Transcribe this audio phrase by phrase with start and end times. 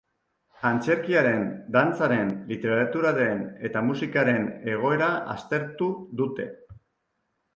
[0.67, 1.43] Antzerkiaren,
[1.75, 5.91] dantzaren, literaturaren eta musikaren egoera aztertu
[6.23, 6.49] dute.